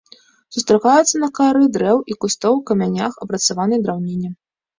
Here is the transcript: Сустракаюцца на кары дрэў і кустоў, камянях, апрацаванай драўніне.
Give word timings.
Сустракаюцца 0.55 1.15
на 1.23 1.29
кары 1.39 1.67
дрэў 1.75 1.97
і 2.13 2.17
кустоў, 2.25 2.55
камянях, 2.71 3.13
апрацаванай 3.27 3.79
драўніне. 3.87 4.35